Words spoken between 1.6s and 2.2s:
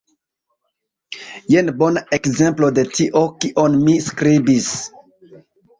bona